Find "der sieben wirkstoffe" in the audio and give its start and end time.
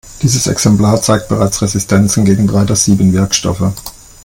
2.63-3.71